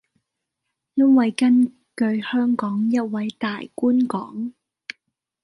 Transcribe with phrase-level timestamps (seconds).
[0.95, 4.53] 因為根據香港一位大官講